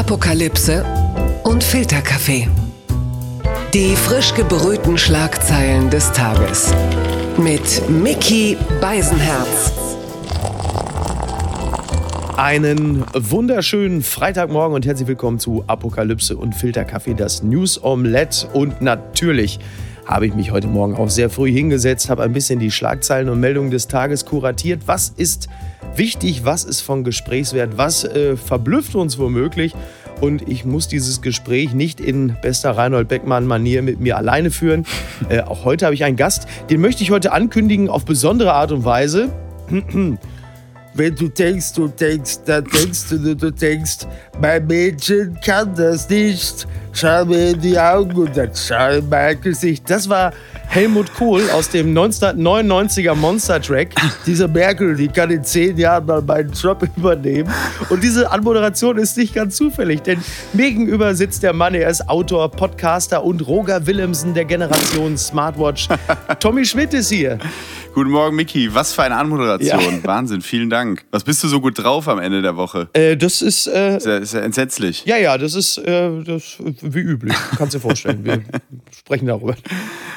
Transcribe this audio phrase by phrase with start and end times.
[0.00, 0.82] Apokalypse
[1.44, 2.48] und Filterkaffee.
[3.74, 6.72] Die frisch gebrühten Schlagzeilen des Tages.
[7.36, 9.70] Mit Mickey Beisenherz.
[12.38, 18.48] Einen wunderschönen Freitagmorgen und herzlich willkommen zu Apokalypse und Filterkaffee, das News Omelette.
[18.54, 19.60] Und natürlich
[20.06, 23.38] habe ich mich heute Morgen auch sehr früh hingesetzt, habe ein bisschen die Schlagzeilen und
[23.38, 24.80] Meldungen des Tages kuratiert.
[24.86, 25.50] Was ist
[25.96, 29.74] wichtig, was ist von Gesprächswert, was äh, verblüfft uns womöglich.
[30.20, 34.84] Und ich muss dieses Gespräch nicht in bester Reinhold Beckmann-Manier mit mir alleine führen.
[35.28, 38.72] Äh, auch heute habe ich einen Gast, den möchte ich heute ankündigen auf besondere Art
[38.72, 39.30] und Weise.
[40.94, 43.98] Wenn du denkst, du denkst, dann denkst du, du denkst,
[44.40, 46.66] mein Mädchen kann das nicht.
[46.92, 49.88] Schau mir in die Augen und dann schau in mein Gesicht.
[49.88, 50.32] Das war
[50.66, 53.90] Helmut Kohl aus dem 1999er Monster Track.
[54.26, 57.48] Diese Merkel, die kann in zehn Jahren mal meinen Job übernehmen.
[57.88, 60.20] Und diese Anmoderation ist nicht ganz zufällig, denn
[60.52, 65.88] mir gegenüber sitzt der Mann, er ist Autor, Podcaster und Roger Willemsen der Generation Smartwatch.
[66.40, 67.38] Tommy Schmidt ist hier.
[67.92, 68.72] Guten Morgen, Miki.
[68.72, 69.96] Was für eine Anmoderation.
[69.96, 70.04] Ja.
[70.04, 71.04] Wahnsinn, vielen Dank.
[71.10, 72.88] Was bist du so gut drauf am Ende der Woche?
[72.92, 75.04] Äh, das ist, äh, ist, ja, ist ja entsetzlich.
[75.06, 77.34] Ja, ja, das ist, äh, das, wie üblich.
[77.58, 78.24] Kannst dir vorstellen.
[78.24, 78.42] Wir
[78.96, 79.56] sprechen darüber.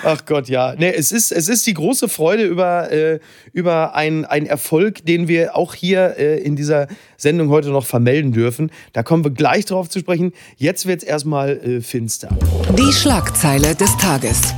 [0.03, 0.75] Ach Gott, ja.
[0.77, 3.19] Nee, es ist, es ist die große Freude über, äh,
[3.53, 8.71] über einen Erfolg, den wir auch hier äh, in dieser Sendung heute noch vermelden dürfen.
[8.93, 10.33] Da kommen wir gleich drauf zu sprechen.
[10.57, 12.29] Jetzt wird es erstmal äh, finster.
[12.77, 14.53] Die Schlagzeile des Tages.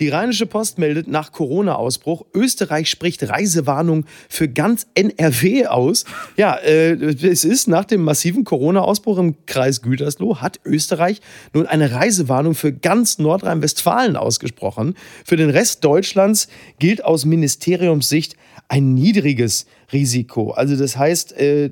[0.00, 6.06] Die Rheinische Post meldet nach Corona-Ausbruch, Österreich spricht Reisewarnung für ganz NRW aus.
[6.38, 11.20] Ja, äh, es ist nach dem massiven Corona-Ausbruch im Kreis Gütersloh, hat Österreich
[11.52, 14.94] nun eine Reisewarnung für ganz Nordrhein-Westfalen ausgesprochen.
[15.26, 18.36] Für den Rest Deutschlands gilt aus Ministeriumssicht
[18.68, 20.52] ein niedriges Risiko.
[20.52, 21.70] Also das heißt, äh,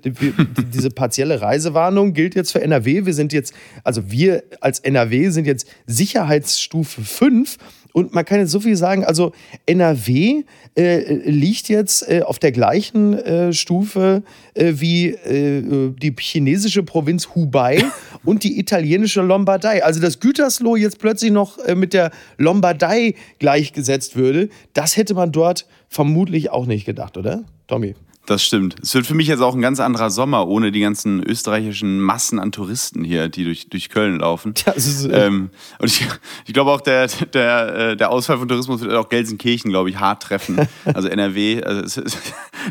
[0.72, 3.06] diese partielle Reisewarnung gilt jetzt für NRW.
[3.06, 7.56] Wir sind jetzt, also wir als NRW sind jetzt Sicherheitsstufe 5
[7.98, 9.32] und man kann jetzt so viel sagen, also
[9.66, 10.44] NRW
[10.76, 14.22] äh, liegt jetzt äh, auf der gleichen äh, Stufe
[14.54, 17.84] äh, wie äh, die chinesische Provinz Hubei
[18.24, 19.84] und die italienische Lombardei.
[19.84, 25.32] Also dass Gütersloh jetzt plötzlich noch äh, mit der Lombardei gleichgesetzt würde, das hätte man
[25.32, 27.44] dort vermutlich auch nicht gedacht, oder?
[27.66, 27.94] Tommy.
[28.28, 28.76] Das stimmt.
[28.82, 32.38] Es wird für mich jetzt auch ein ganz anderer Sommer ohne die ganzen österreichischen Massen
[32.38, 34.52] an Touristen hier, die durch, durch Köln laufen.
[34.76, 36.06] Ist, äh ähm, und ich,
[36.44, 39.98] ich glaube auch, der, der, äh, der Ausfall von Tourismus wird auch Gelsenkirchen, glaube ich,
[39.98, 40.58] hart treffen.
[40.84, 42.18] Also NRW, also das, ist,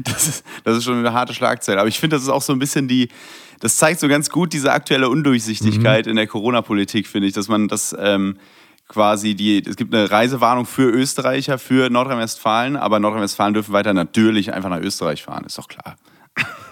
[0.03, 1.79] das, ist, das ist schon eine harte Schlagzeile.
[1.79, 3.09] Aber ich finde, das ist auch so ein bisschen die,
[3.59, 6.11] das zeigt so ganz gut diese aktuelle Undurchsichtigkeit mhm.
[6.11, 7.95] in der Corona-Politik, finde ich, dass man das.
[7.99, 8.37] Ähm,
[8.87, 14.53] quasi die, es gibt eine Reisewarnung für Österreicher, für Nordrhein-Westfalen, aber Nordrhein-Westfalen dürfen weiter natürlich
[14.53, 15.95] einfach nach Österreich fahren, ist doch klar.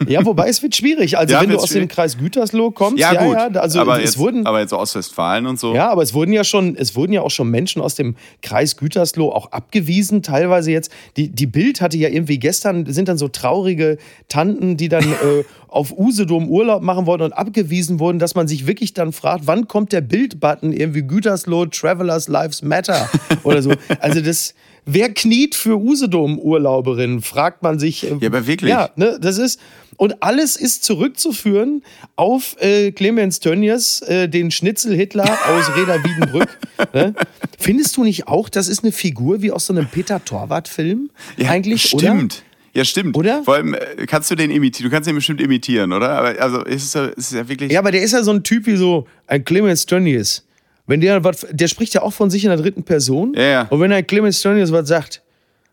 [0.07, 1.17] Ja, wobei es wird schwierig.
[1.17, 1.89] Also ja, wenn du aus schwierig.
[1.89, 3.35] dem Kreis Gütersloh kommst, ja, gut.
[3.35, 5.73] Ja, also aber, es jetzt, wurden, aber jetzt Ostwestfalen und so.
[5.73, 8.77] Ja, aber es wurden ja schon, es wurden ja auch schon Menschen aus dem Kreis
[8.77, 10.21] Gütersloh auch abgewiesen.
[10.21, 14.89] Teilweise jetzt, die, die Bild hatte ja irgendwie gestern, sind dann so traurige Tanten, die
[14.89, 19.11] dann äh, auf Usedom Urlaub machen wollten und abgewiesen wurden, dass man sich wirklich dann
[19.11, 23.09] fragt, wann kommt der Bildbutton irgendwie Gütersloh, Travelers Lives Matter
[23.43, 23.71] oder so.
[23.99, 24.53] Also das
[24.85, 28.03] Wer kniet für Usedom-Urlauberinnen, fragt man sich.
[28.03, 28.69] Äh, ja, aber wirklich.
[28.69, 29.59] Ja, ne, das ist.
[29.97, 31.81] Und alles ist zurückzuführen
[32.17, 36.49] auf äh, Clemens Tönnies, äh, den Schnitzel-Hitler aus Reda Wiedenbrück.
[36.93, 37.15] ne?
[37.57, 41.09] Findest du nicht auch, das ist eine Figur wie aus so einem Peter Torwart-Film?
[41.37, 42.03] Ja, eigentlich, stimmt.
[42.03, 42.55] Oder?
[42.75, 43.15] Ja, stimmt.
[43.15, 43.41] Oder?
[43.43, 44.89] Vor allem äh, kannst du den imitieren.
[44.89, 46.09] Du kannst ihn bestimmt imitieren, oder?
[46.09, 47.71] Aber also ist es, ist ja wirklich.
[47.71, 50.44] Ja, aber der ist ja so ein Typ wie so ein Clemens Tönnies.
[50.87, 53.33] Wenn der was, der spricht ja auch von sich in der dritten Person.
[53.35, 53.61] Ja, ja.
[53.69, 55.21] Und wenn ein Clemens Tönnies was sagt,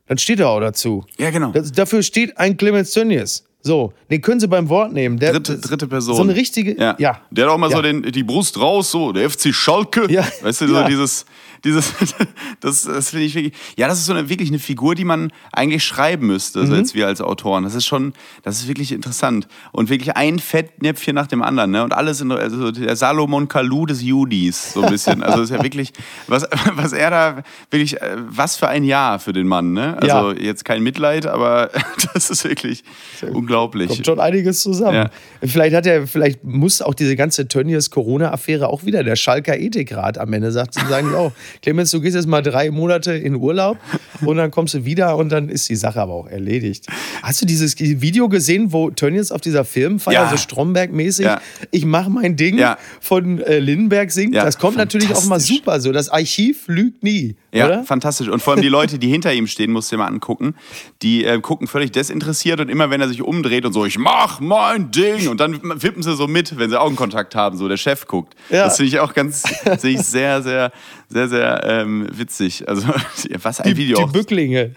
[0.07, 1.05] dann steht er auch dazu.
[1.19, 1.53] Ja, genau.
[1.53, 3.45] Das, dafür steht ein Clemens Tönnies.
[3.63, 5.19] So, den können Sie beim Wort nehmen.
[5.19, 6.17] Der, dritte, dritte Person.
[6.17, 6.79] So eine richtige.
[6.79, 6.97] Ja.
[6.99, 7.21] ja.
[7.31, 7.77] Der hat auch mal ja.
[7.77, 10.11] so den, die Brust raus, so, der FC Schalke.
[10.11, 10.25] Ja.
[10.43, 11.25] Weißt du, so dieses,
[11.65, 11.95] dieses,
[12.61, 15.33] das, das finde ich wirklich, ja, das ist so eine, wirklich eine Figur, die man
[15.53, 16.73] eigentlich schreiben müsste, mhm.
[16.73, 17.65] als wir als Autoren.
[17.65, 19.47] Das ist schon, das ist wirklich interessant.
[19.71, 21.85] Und wirklich ein Fettnäpfchen nach dem anderen, ne?
[21.85, 25.23] Und alles in, also der Salomon Kalou des Judis, so ein bisschen.
[25.23, 25.93] Also, das ist ja wirklich,
[26.27, 29.97] was, was er da, wirklich, äh, was für ein Jahr für den Mann, ne?
[30.01, 30.41] Also, ja.
[30.41, 31.71] jetzt kein Mitleid, aber
[32.13, 32.83] das ist wirklich
[33.23, 33.52] unglaublich.
[33.89, 34.95] Kommt schon einiges zusammen.
[34.95, 35.11] Ja.
[35.43, 40.19] Vielleicht hat er, vielleicht muss auch diese ganze Tönnies Corona-Affäre auch wieder der Schalker Ethikrat
[40.19, 41.33] am Ende sagt, sagen die auch,
[41.63, 43.79] Clemens, du gehst jetzt mal drei Monate in Urlaub
[44.23, 46.87] und dann kommst du wieder und dann ist die Sache aber auch erledigt.
[47.23, 50.31] Hast du dieses Video gesehen, wo Tönnies auf dieser Filmfeier, ja.
[50.31, 51.41] so Stromberg-mäßig, ja.
[51.71, 52.61] ich mache mein Ding
[53.01, 54.35] von äh, Lindenberg singt?
[54.35, 55.93] Das kommt natürlich auch mal super so.
[55.93, 57.37] Das Archiv lügt nie.
[57.53, 57.85] Ja, oder?
[57.85, 58.29] fantastisch.
[58.29, 60.55] Und vor allem die Leute, die hinter ihm stehen, musst du dir mal angucken,
[61.03, 63.99] die äh, gucken völlig desinteressiert und immer wenn er sich umdreht, rumdreht und so, ich
[63.99, 65.29] mach mein Ding.
[65.29, 68.35] Und dann wippen sie so mit, wenn sie Augenkontakt haben, so der Chef guckt.
[68.51, 68.65] Ja.
[68.65, 70.73] Das finde ich auch ganz, finde ich sehr, sehr,
[71.13, 72.69] sehr, sehr ähm, witzig.
[72.69, 72.89] Also,
[73.43, 74.07] was ein die, Video.
[74.07, 74.73] Die Bücklinge.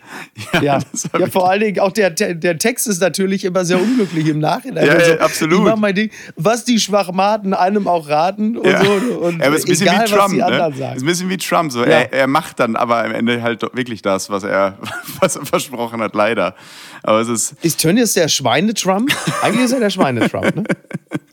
[0.54, 0.80] Ja, ja.
[1.18, 4.86] ja vor allen Dingen auch der, der Text ist natürlich immer sehr unglücklich im Nachhinein.
[4.86, 5.68] Ja, also, absolut.
[5.68, 8.84] Ich mein Ding, was die Schwachmaten einem auch raten und ja.
[8.84, 8.92] so.
[8.92, 10.78] Und ja, aber ist ein bisschen egal, wie Trump.
[10.78, 10.96] Ne?
[10.96, 11.72] Ist ein bisschen wie Trump.
[11.72, 11.84] So.
[11.84, 14.78] Er, er macht dann aber am Ende halt wirklich das, was er,
[15.20, 16.56] was er versprochen hat, leider.
[17.04, 17.56] Aber es ist.
[17.62, 19.12] Ist Tönnies der Schweine-Trump?
[19.42, 20.64] Eigentlich ist er der Schweine-Trump, ne?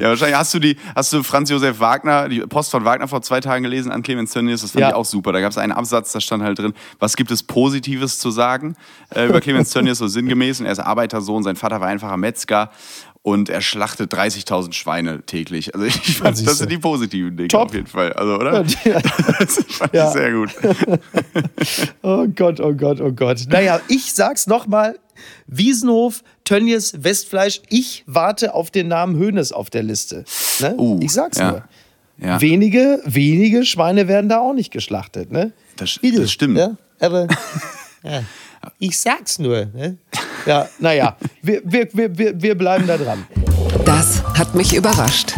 [0.00, 3.22] ja, wahrscheinlich hast du die, hast du Franz Josef Wagner, die Post von Wagner vor
[3.22, 4.88] zwei Tagen gelesen an Clemens Tönnies, das fand ja.
[4.90, 5.32] ich auch super.
[5.32, 8.76] Da gab es einen Absatz, da stand halt drin, was gibt es Positives zu sagen
[9.14, 10.60] äh, über Clemens Tönnies, so sinngemäß.
[10.60, 12.70] Und er ist Arbeitersohn, sein Vater war einfacher Metzger
[13.22, 15.74] und er schlachtet 30.000 Schweine täglich.
[15.74, 17.68] Also ich fand, das sind die positiven Dinge Top.
[17.68, 18.12] auf jeden Fall.
[18.14, 18.64] Also, oder?
[18.84, 19.00] Ja.
[19.38, 20.06] Das fand ja.
[20.06, 20.50] ich sehr gut.
[22.02, 23.46] oh Gott, oh Gott, oh Gott.
[23.48, 24.98] Naja, ich sag's nochmal.
[25.46, 27.62] Wiesenhof, Tönnies, Westfleisch.
[27.68, 30.24] Ich warte auf den Namen Hönes auf der Liste.
[30.58, 30.74] Ne?
[30.76, 31.50] Uh, ich sag's ja.
[31.52, 31.64] nur.
[32.18, 32.40] Ja.
[32.40, 35.30] Wenige, wenige Schweine werden da auch nicht geschlachtet.
[35.30, 35.52] Ne?
[35.76, 36.58] Das, das stimmt.
[36.58, 36.76] Ja?
[36.98, 37.28] Aber
[38.02, 38.24] ja.
[38.80, 39.66] ich sag's nur.
[39.66, 39.98] Ne?
[40.44, 43.24] Ja, naja, wir, wir, wir, wir bleiben da dran.
[43.84, 45.34] Das hat mich überrascht.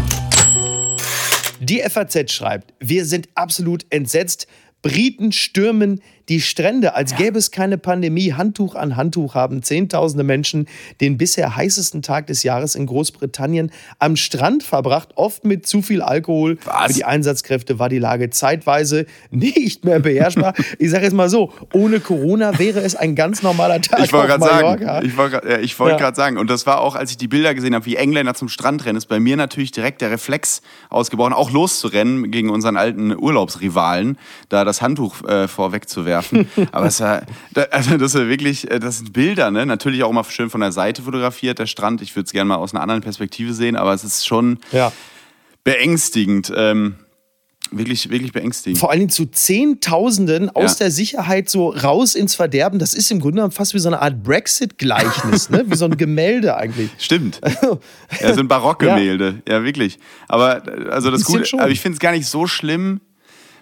[1.61, 4.47] Die FAZ schreibt, wir sind absolut entsetzt.
[4.81, 8.33] Briten stürmen die Strände, als gäbe es keine Pandemie.
[8.33, 10.69] Handtuch an Handtuch haben Zehntausende Menschen
[11.01, 16.01] den bisher heißesten Tag des Jahres in Großbritannien am Strand verbracht, oft mit zu viel
[16.03, 16.59] Alkohol.
[16.65, 16.87] Was?
[16.87, 20.55] Für die Einsatzkräfte war die Lage zeitweise nicht mehr beherrschbar.
[20.79, 24.39] ich sage jetzt mal so, ohne Corona wäre es ein ganz normaler Tag ich auf
[24.39, 24.85] Mallorca.
[24.85, 25.99] Sagen, ich wollte ja, ich wollt ja.
[25.99, 28.49] gerade sagen, und das war auch, als ich die Bilder gesehen habe, wie Engländer zum
[28.49, 33.17] Strand rennen, ist bei mir natürlich direkt der Reflex ausgebrochen, auch loszurennen gegen unseren alten
[33.17, 34.19] Urlaubsrivalen,
[34.49, 36.49] da das Handtuch äh, vorwegzuwerfen werfen.
[36.73, 37.23] Aber es war,
[37.70, 39.64] also das ist wirklich, äh, das sind Bilder, ne?
[39.67, 42.03] Natürlich auch immer schön von der Seite fotografiert, der Strand.
[42.03, 44.93] Ich würde es gerne mal aus einer anderen Perspektive sehen, aber es ist schon ja.
[45.64, 46.53] beängstigend.
[46.55, 46.97] Ähm,
[47.70, 48.79] wirklich, wirklich beängstigend.
[48.79, 50.85] Vor allen Dingen zu Zehntausenden aus ja.
[50.85, 52.79] der Sicherheit so raus ins Verderben.
[52.79, 55.65] Das ist im Grunde genommen fast wie so eine Art Brexit-Gleichnis, ne?
[55.67, 56.91] wie so ein Gemälde eigentlich.
[56.99, 57.41] Stimmt.
[58.20, 59.43] ja, so ein Barockgemälde.
[59.49, 59.55] Ja.
[59.55, 59.99] ja, wirklich.
[60.29, 63.00] Aber also das Gute, aber ich finde es gar nicht so schlimm,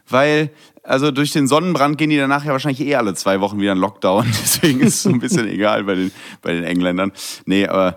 [0.08, 0.50] weil
[0.90, 3.78] also durch den Sonnenbrand gehen die danach ja wahrscheinlich eh alle zwei Wochen wieder in
[3.78, 4.26] Lockdown.
[4.42, 6.10] Deswegen ist es so ein bisschen egal bei den,
[6.42, 7.12] bei den Engländern.
[7.46, 7.96] Nee, aber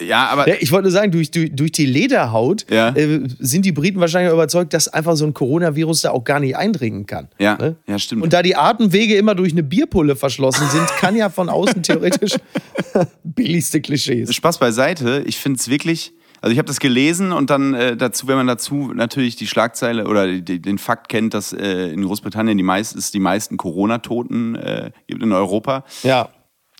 [0.00, 0.48] ja, aber.
[0.48, 2.96] Ja, ich wollte nur sagen, durch, durch, durch die Lederhaut ja.
[2.96, 6.56] äh, sind die Briten wahrscheinlich überzeugt, dass einfach so ein Coronavirus da auch gar nicht
[6.56, 7.28] eindringen kann.
[7.38, 7.76] Ja, ne?
[7.86, 8.22] ja stimmt.
[8.22, 12.36] Und da die Atemwege immer durch eine Bierpulle verschlossen sind, kann ja von außen theoretisch
[13.22, 14.34] billigste Klischees.
[14.34, 15.22] Spaß beiseite.
[15.26, 18.46] Ich finde es wirklich also ich habe das gelesen und dann äh, dazu, wenn man
[18.46, 22.96] dazu natürlich die Schlagzeile oder die, den Fakt kennt, dass äh, in Großbritannien die meist,
[22.96, 25.84] es die meisten Corona-Toten äh, gibt in Europa.
[26.02, 26.28] Ja.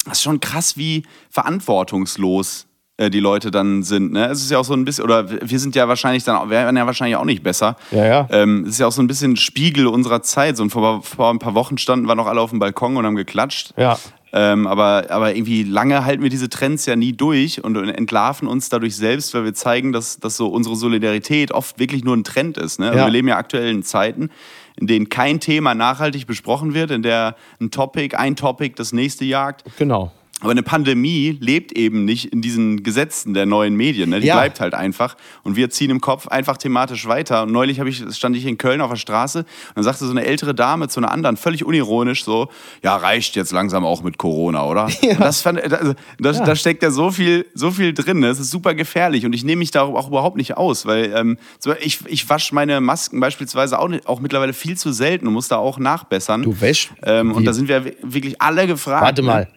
[0.04, 2.66] Das ist schon krass, wie verantwortungslos
[2.98, 4.12] äh, die Leute dann sind.
[4.12, 4.26] Ne?
[4.26, 6.76] Es ist ja auch so ein bisschen, oder wir sind ja wahrscheinlich dann, wir werden
[6.76, 7.76] ja wahrscheinlich auch nicht besser.
[7.90, 8.28] Ja, ja.
[8.30, 10.56] Ähm, es ist ja auch so ein bisschen Spiegel unserer Zeit.
[10.56, 13.16] So vor, vor ein paar Wochen standen wir noch alle auf dem Balkon und haben
[13.16, 13.74] geklatscht.
[13.76, 13.98] Ja.
[14.32, 18.68] Ähm, aber, aber irgendwie lange halten wir diese Trends ja nie durch und entlarven uns
[18.68, 22.58] dadurch selbst, weil wir zeigen, dass, dass so unsere Solidarität oft wirklich nur ein Trend
[22.58, 22.80] ist.
[22.80, 22.86] Ne?
[22.86, 23.06] Also ja.
[23.06, 24.30] Wir leben ja aktuell in Zeiten,
[24.76, 29.24] in denen kein Thema nachhaltig besprochen wird, in der ein Topic, ein Topic das nächste
[29.24, 29.64] jagt.
[29.78, 30.12] Genau.
[30.42, 34.10] Aber eine Pandemie lebt eben nicht in diesen Gesetzen der neuen Medien.
[34.10, 34.20] Ne?
[34.20, 34.34] Die ja.
[34.34, 35.16] bleibt halt einfach.
[35.44, 37.44] Und wir ziehen im Kopf einfach thematisch weiter.
[37.44, 40.26] Und neulich ich, stand ich in Köln auf der Straße und dann sagte so eine
[40.26, 42.50] ältere Dame zu einer anderen, völlig unironisch so,
[42.82, 44.88] ja, reicht jetzt langsam auch mit Corona, oder?
[45.06, 45.14] Ja.
[45.14, 46.44] Das fand, also, das, ja.
[46.44, 48.18] da steckt ja so viel, so viel drin.
[48.18, 48.26] Ne?
[48.26, 49.24] Das ist super gefährlich.
[49.24, 51.38] Und ich nehme mich da auch überhaupt nicht aus, weil ähm,
[51.80, 55.46] ich, ich wasche meine Masken beispielsweise auch, nicht, auch mittlerweile viel zu selten und muss
[55.46, 56.42] da auch nachbessern.
[56.42, 56.90] Du wäschst?
[57.04, 59.04] Ähm, und da sind wir wirklich alle gefragt.
[59.04, 59.42] Warte mal.
[59.42, 59.48] Ne?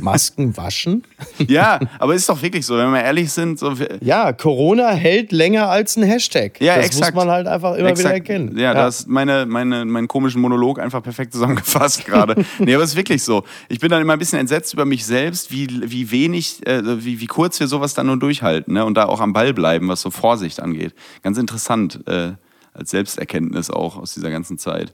[0.00, 1.02] Masken waschen?
[1.46, 3.58] ja, aber ist doch wirklich so, wenn wir ehrlich sind.
[3.58, 6.60] So ja, Corona hält länger als ein Hashtag.
[6.60, 7.14] Ja, das exakt.
[7.14, 7.98] muss man halt einfach immer exakt.
[7.98, 8.56] wieder erkennen.
[8.56, 8.74] Ja, ja.
[8.74, 12.44] das ist meine, meine, meinen komischen Monolog einfach perfekt zusammengefasst gerade.
[12.58, 13.44] nee, aber es ist wirklich so.
[13.68, 17.20] Ich bin dann immer ein bisschen entsetzt über mich selbst, wie, wie wenig, äh, wie,
[17.20, 18.84] wie kurz wir sowas dann nur durchhalten ne?
[18.84, 20.94] und da auch am Ball bleiben, was so Vorsicht angeht.
[21.22, 22.00] Ganz interessant.
[22.06, 22.32] Äh,
[22.78, 24.92] als Selbsterkenntnis auch aus dieser ganzen Zeit.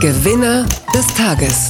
[0.00, 1.68] Gewinner des Tages.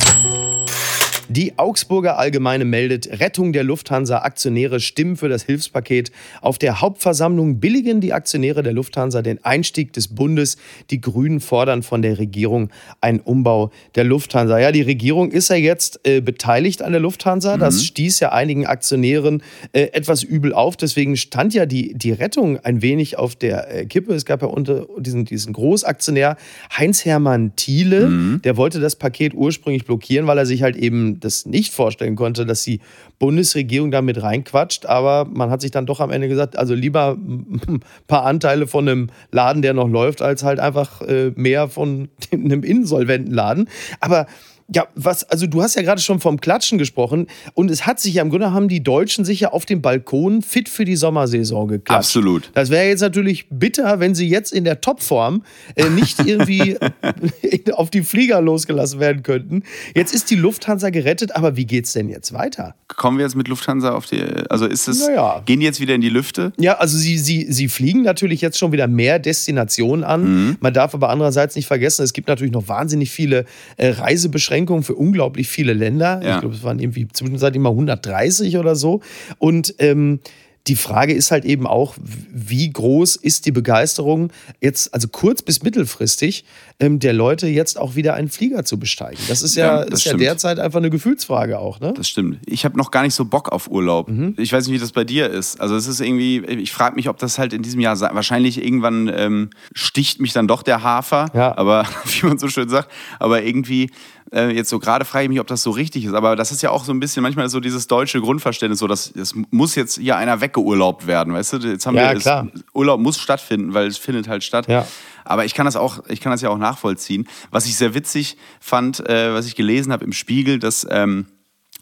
[1.28, 4.18] Die Augsburger Allgemeine meldet, Rettung der Lufthansa.
[4.18, 6.12] Aktionäre stimmen für das Hilfspaket.
[6.42, 10.58] Auf der Hauptversammlung billigen die Aktionäre der Lufthansa den Einstieg des Bundes.
[10.90, 14.58] Die Grünen fordern von der Regierung einen Umbau der Lufthansa.
[14.58, 17.56] Ja, die Regierung ist ja jetzt äh, beteiligt an der Lufthansa.
[17.56, 17.60] Mhm.
[17.60, 20.76] Das stieß ja einigen Aktionären äh, etwas übel auf.
[20.76, 24.12] Deswegen stand ja die, die Rettung ein wenig auf der äh, Kippe.
[24.14, 26.36] Es gab ja unter diesen, diesen Großaktionär
[26.76, 28.08] Heinz-Hermann Thiele.
[28.08, 28.42] Mhm.
[28.44, 32.46] Der wollte das Paket ursprünglich blockieren, weil er sich halt eben das nicht vorstellen konnte,
[32.46, 32.80] dass die
[33.18, 34.86] Bundesregierung damit reinquatscht.
[34.86, 38.88] Aber man hat sich dann doch am Ende gesagt, also lieber ein paar Anteile von
[38.88, 43.68] einem Laden, der noch läuft, als halt einfach äh, mehr von einem insolventen Laden.
[44.00, 44.26] Aber
[44.72, 48.14] ja, was, also du hast ja gerade schon vom Klatschen gesprochen und es hat sich
[48.14, 51.68] ja im Grunde haben die Deutschen sich ja auf dem Balkon fit für die Sommersaison
[51.68, 51.98] geklatscht.
[51.98, 52.50] Absolut.
[52.54, 55.42] Das wäre jetzt natürlich bitter, wenn sie jetzt in der Topform
[55.74, 56.78] äh, nicht irgendwie
[57.72, 59.64] auf die Flieger losgelassen werden könnten.
[59.94, 62.74] Jetzt ist die Lufthansa gerettet, aber wie geht's denn jetzt weiter?
[62.88, 65.42] Kommen wir jetzt mit Lufthansa auf die, also ist es, naja.
[65.44, 66.52] gehen die jetzt wieder in die Lüfte?
[66.58, 70.22] Ja, also sie, sie, sie fliegen natürlich jetzt schon wieder mehr Destinationen an.
[70.24, 70.56] Mhm.
[70.60, 73.44] Man darf aber andererseits nicht vergessen, es gibt natürlich noch wahnsinnig viele
[73.76, 76.20] äh, Reisebeschränkungen Beschränkungen für unglaublich viele Länder.
[76.22, 76.34] Ja.
[76.34, 79.00] Ich glaube, es waren irgendwie zwischenzeitlich mal 130 oder so.
[79.38, 80.20] Und ähm,
[80.66, 84.32] die Frage ist halt eben auch, wie groß ist die Begeisterung
[84.62, 86.44] jetzt, also kurz- bis mittelfristig,
[86.80, 89.18] ähm, der Leute jetzt auch wieder einen Flieger zu besteigen.
[89.28, 91.92] Das ist ja, ja, das ist ja derzeit einfach eine Gefühlsfrage auch, ne?
[91.94, 92.38] Das stimmt.
[92.46, 94.08] Ich habe noch gar nicht so Bock auf Urlaub.
[94.08, 94.36] Mhm.
[94.38, 95.60] Ich weiß nicht, wie das bei dir ist.
[95.60, 99.12] Also es ist irgendwie, ich frage mich, ob das halt in diesem Jahr, wahrscheinlich irgendwann
[99.14, 101.56] ähm, sticht mich dann doch der Hafer, ja.
[101.58, 103.90] aber wie man so schön sagt, aber irgendwie
[104.34, 106.14] äh, jetzt so gerade frage ich mich, ob das so richtig ist.
[106.14, 109.10] Aber das ist ja auch so ein bisschen manchmal so dieses deutsche Grundverständnis, so dass
[109.14, 111.56] es muss jetzt hier einer weggeurlaubt werden, weißt du?
[111.58, 112.48] Jetzt haben ja, wir klar.
[112.52, 114.66] Es, Urlaub muss stattfinden, weil es findet halt statt.
[114.68, 114.86] Ja.
[115.24, 117.28] Aber ich kann das auch, ich kann das ja auch nachvollziehen.
[117.50, 121.26] Was ich sehr witzig fand, äh, was ich gelesen habe im Spiegel, dass ähm,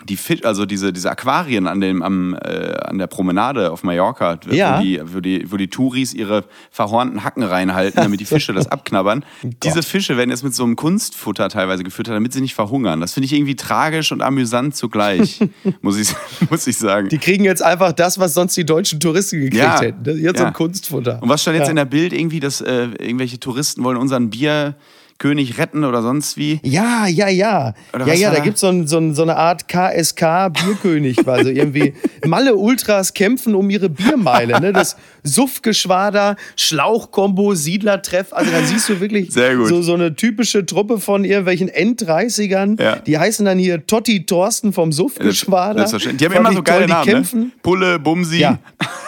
[0.08, 4.38] die Fisch, also diese, diese Aquarien an, dem, am, äh, an der Promenade auf Mallorca,
[4.50, 4.78] ja.
[4.78, 8.66] wo, die, wo, die, wo die Touris ihre verhornten Hacken reinhalten, damit die Fische das
[8.66, 9.24] abknabbern.
[9.62, 13.00] diese Fische werden jetzt mit so einem Kunstfutter teilweise gefüttert, damit sie nicht verhungern.
[13.00, 15.40] Das finde ich irgendwie tragisch und amüsant zugleich,
[15.80, 16.14] muss, ich,
[16.50, 17.08] muss ich sagen.
[17.08, 19.80] Die kriegen jetzt einfach das, was sonst die deutschen Touristen gekriegt ja.
[19.80, 20.04] hätten.
[20.04, 20.38] Jetzt ja.
[20.38, 21.22] so ein Kunstfutter.
[21.22, 24.74] Und was stand jetzt in der Bild irgendwie, dass äh, irgendwelche Touristen wollen unseren Bier
[25.22, 26.58] König retten oder sonst wie.
[26.64, 27.74] Ja, ja, ja.
[27.94, 31.50] Oder ja, ja, da gibt so es so, so eine Art KSK-Bierkönig quasi.
[31.52, 31.94] irgendwie
[32.26, 34.60] Malle Ultras kämpfen um ihre Biermeile.
[34.60, 34.72] Ne?
[34.72, 38.32] Das Suffgeschwader, Schlauchkombo, Siedlertreff.
[38.32, 42.82] Also da siehst du wirklich So, so eine typische Truppe von irgendwelchen End-30ern.
[42.82, 42.96] Ja.
[42.96, 45.84] Die heißen dann hier Totti Thorsten vom Suffgeschwader.
[45.84, 47.06] Die haben immer so geile Namen.
[47.06, 47.12] Ne?
[47.12, 47.40] Kämpfen.
[47.40, 47.50] Ne?
[47.62, 48.38] Pulle, Bumsi.
[48.38, 48.58] Ja.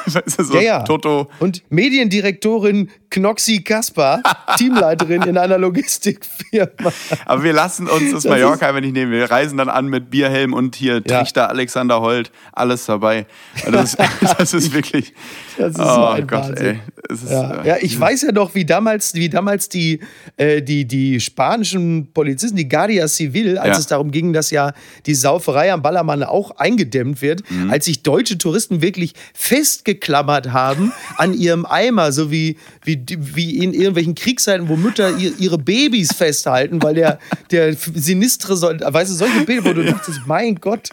[0.26, 0.82] so, ja, ja.
[0.82, 1.28] Toto.
[1.40, 4.22] Und Mediendirektorin Knoxi Kaspar,
[4.58, 6.92] Teamleiterin in einer Logistikfirma.
[7.26, 9.12] Aber wir lassen uns das, das Mallorca einfach nicht nehmen.
[9.12, 11.20] Wir reisen dann an mit Bierhelm und hier ja.
[11.20, 13.26] Trichter Alexander Holt, alles dabei.
[13.70, 13.96] Das,
[14.38, 15.14] das ist wirklich.
[15.56, 16.66] Das ist oh Gott, Wahnsinn.
[16.66, 16.80] ey.
[17.08, 17.62] Ist, ja.
[17.62, 17.76] Äh, ja.
[17.80, 20.00] ich weiß ja noch, wie damals, wie damals die,
[20.36, 23.78] äh, die, die spanischen Polizisten, die Guardia Civil, als ja.
[23.78, 24.72] es darum ging, dass ja
[25.06, 27.70] die Sauferei am Ballermann auch eingedämmt wird, mhm.
[27.70, 33.72] als sich deutsche Touristen wirklich festgeklammert haben an ihrem Eimer, so wie, wie wie in
[33.72, 37.18] irgendwelchen Kriegszeiten, wo Mütter ihre Babys festhalten, weil der,
[37.50, 40.90] der sinistre, soll, weißt du, solche Bilder, wo du dachtest, mein Gott.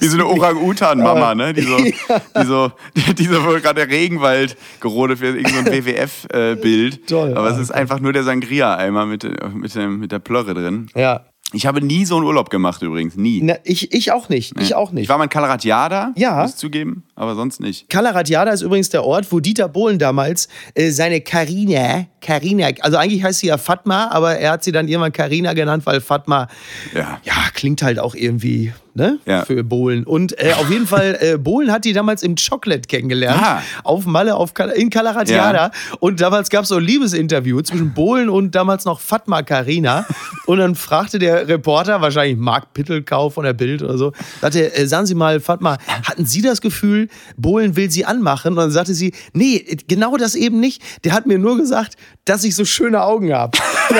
[0.00, 1.52] Wie so eine Orang-Utan-Mama, ne?
[1.52, 1.76] Die so,
[2.42, 2.72] die so,
[3.18, 6.94] die so wo gerade der Regenwald gerodet wird, irgend so ein WWF-Bild.
[6.94, 7.36] Äh, Toll.
[7.36, 9.24] Aber es ist einfach nur der Sangria-Eimer mit,
[9.54, 10.88] mit, mit der Plörre drin.
[10.94, 11.26] Ja.
[11.54, 13.40] Ich habe nie so einen Urlaub gemacht übrigens, nie.
[13.42, 14.62] Na, ich, ich auch nicht, nee.
[14.62, 15.04] ich auch nicht.
[15.04, 16.40] Ich war mal in Calaratiada, ja.
[16.40, 17.88] muss ich zugeben, aber sonst nicht.
[17.88, 23.22] Calaratiada ist übrigens der Ort, wo Dieter Bohlen damals äh, seine Carina, Carina, also eigentlich
[23.22, 26.48] heißt sie ja Fatma, aber er hat sie dann irgendwann Carina genannt, weil Fatma,
[26.92, 29.18] ja, ja klingt halt auch irgendwie ne?
[29.26, 29.44] Ja.
[29.44, 30.04] Für Bohlen.
[30.04, 33.40] Und äh, auf jeden Fall, äh, Bohlen hat die damals im Chocolate kennengelernt.
[33.42, 33.62] Ah.
[33.84, 35.66] Auf Malle, auf, in Calaratiada.
[35.66, 35.70] Ja.
[36.00, 40.06] Und damals gab es so ein Liebesinterview zwischen Bohlen und damals noch Fatma Karina.
[40.46, 44.86] und dann fragte der Reporter, wahrscheinlich Marc Pittelkau von der Bild oder so, sagte, äh,
[44.86, 48.52] sagen Sie mal, Fatma, hatten Sie das Gefühl, Bohlen will Sie anmachen?
[48.52, 50.82] Und dann sagte sie, nee, genau das eben nicht.
[51.04, 53.58] Der hat mir nur gesagt, dass ich so schöne Augen habe.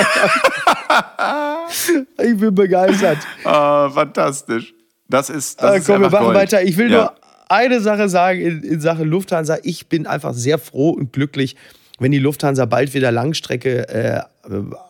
[2.23, 3.19] ich bin begeistert.
[3.43, 4.73] Oh, fantastisch.
[5.07, 5.61] Das ist.
[5.61, 6.37] Das äh, komm, wir machen Gold.
[6.37, 6.63] weiter.
[6.63, 6.97] Ich will ja.
[6.97, 7.13] nur
[7.49, 9.57] eine Sache sagen in, in Sachen Lufthansa.
[9.63, 11.55] Ich bin einfach sehr froh und glücklich,
[12.03, 14.21] wenn die Lufthansa bald wieder Langstrecke äh,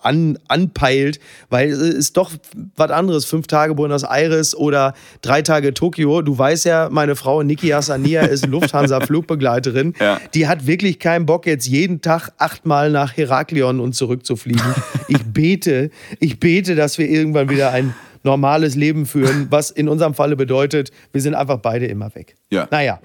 [0.01, 2.31] an, anpeilt, weil es ist doch
[2.75, 3.25] was anderes.
[3.25, 6.21] Fünf Tage Buenos Aires oder drei Tage Tokio.
[6.21, 9.93] Du weißt ja, meine Frau Niki Hassania ist Lufthansa-Flugbegleiterin.
[9.99, 10.19] Ja.
[10.33, 14.73] Die hat wirklich keinen Bock, jetzt jeden Tag achtmal nach Heraklion und zurückzufliegen.
[15.07, 17.93] ich bete, ich bete, dass wir irgendwann wieder ein
[18.23, 22.35] normales Leben führen, was in unserem Falle bedeutet, wir sind einfach beide immer weg.
[22.49, 22.67] Ja.
[22.71, 22.99] Naja.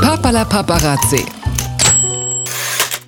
[0.00, 1.24] Papala Paparazzi.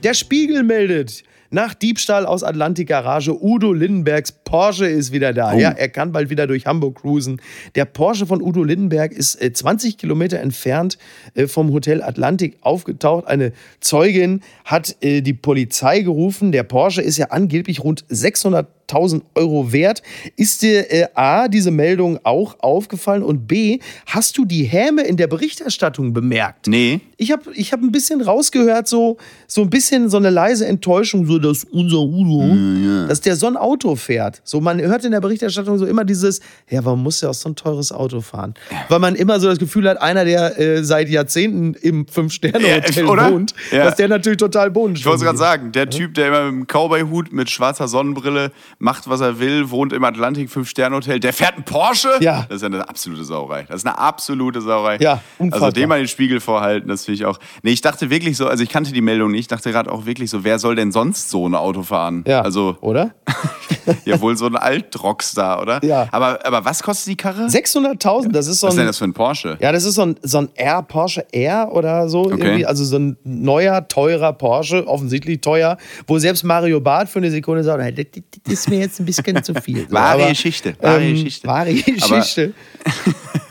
[0.03, 5.53] Der Spiegel meldet, nach Diebstahl aus Atlantik-Garage Udo Lindenbergs Porsche ist wieder da.
[5.55, 5.59] Oh.
[5.59, 7.41] Ja, er kann bald wieder durch Hamburg cruisen.
[7.77, 10.99] Der Porsche von Udo Lindenberg ist äh, 20 Kilometer entfernt
[11.35, 13.29] äh, vom Hotel Atlantik aufgetaucht.
[13.29, 16.51] Eine Zeugin hat äh, die Polizei gerufen.
[16.51, 20.03] Der Porsche ist ja angeblich rund 600 1000 Euro wert.
[20.37, 25.17] Ist dir äh, A, diese Meldung auch aufgefallen und B, hast du die Häme in
[25.17, 26.67] der Berichterstattung bemerkt?
[26.67, 27.01] Nee.
[27.17, 31.27] Ich habe ich hab ein bisschen rausgehört, so, so ein bisschen so eine leise Enttäuschung,
[31.27, 33.07] so dass unser Udo, ja, ja.
[33.07, 34.41] dass der so ein Auto fährt.
[34.45, 37.49] So, man hört in der Berichterstattung so immer dieses, ja, warum muss der auch so
[37.49, 38.55] ein teures Auto fahren?
[38.89, 43.31] Weil man immer so das Gefühl hat, einer, der äh, seit Jahrzehnten im Fünf-Sterne-Hotel ja,
[43.31, 46.63] wohnt, dass der natürlich total bodenständig Ich wollte gerade sagen, der Typ, der immer mit
[46.63, 48.53] dem Cowboy-Hut mit schwarzer Sonnenbrille
[48.83, 51.21] macht, was er will, wohnt im Atlantik Fünf-Sterne-Hotel.
[51.21, 52.11] Der fährt einen Porsche?
[52.21, 52.47] Ja.
[52.49, 53.63] Das ist ja eine absolute Sauerei.
[53.69, 54.99] Das ist eine absolute Sauerei.
[55.01, 55.69] Ja, unfassbar.
[55.69, 57.39] Also dem mal den Spiegel vorhalten, das finde ich auch.
[57.63, 60.05] Nee, ich dachte wirklich so, also ich kannte die Meldung nicht, ich dachte gerade auch
[60.05, 62.25] wirklich so, wer soll denn sonst so ein Auto fahren?
[62.27, 62.43] Ja.
[62.43, 63.15] Also, oder?
[64.05, 65.85] ja, wohl so ein Altrockstar, oder?
[65.85, 66.09] Ja.
[66.11, 67.47] Aber, aber was kostet die Karre?
[67.47, 68.69] 600.000, das ist so ein.
[68.69, 69.59] Was ist denn das für ein Porsche?
[69.61, 72.23] Ja, das ist so ein, so ein R, Porsche R oder so.
[72.23, 72.33] Okay.
[72.33, 72.67] Irgendwie.
[72.67, 77.63] Also so ein neuer, teurer Porsche, offensichtlich teuer, wo selbst Mario Barth für eine Sekunde
[77.63, 79.87] sagt, das ist mir jetzt ein bisschen zu viel.
[79.91, 80.75] Wahre Geschichte.
[80.81, 81.47] Wahre ähm, Geschichte.
[81.47, 82.55] Wahre Geschichte.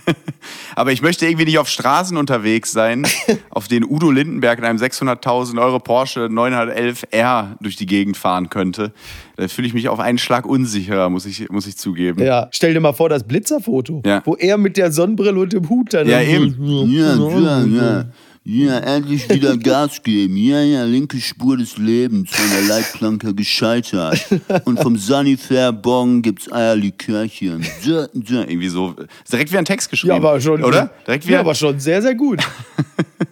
[0.05, 0.15] Aber,
[0.75, 3.07] aber ich möchte irgendwie nicht auf Straßen unterwegs sein,
[3.49, 8.49] auf denen Udo Lindenberg in einem 600.000 Euro Porsche 911 R durch die Gegend fahren
[8.49, 8.91] könnte.
[9.37, 12.21] Da fühle ich mich auf einen Schlag unsicherer, muss ich, muss ich zugeben.
[12.21, 14.21] Ja, stell dir mal vor, das Blitzerfoto, ja.
[14.25, 16.07] wo er mit der Sonnenbrille und dem Hut dann.
[16.07, 16.55] Ja, eben.
[16.89, 18.05] Ja, ja, ja.
[18.43, 20.35] Ja, endlich wieder Gas geben.
[20.35, 24.25] Ja, ja, linke Spur des Lebens, von der Leitplanke gescheitert.
[24.65, 27.63] Und vom Sanifair Bon gibt's Eierlikörchen.
[27.83, 28.41] Ja, ja.
[28.41, 28.95] Irgendwie so.
[29.31, 30.13] Direkt wie ein Text geschrieben.
[30.13, 30.63] Ja, aber schon.
[30.63, 30.89] Oder?
[31.05, 32.41] Direkt wie ja, aber schon sehr, sehr gut.